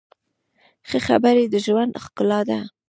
ښه 0.87 0.99
خبرې 1.07 1.45
د 1.49 1.55
ژوند 1.65 1.91
ښکلا 2.03 2.39
ده. 2.49 2.59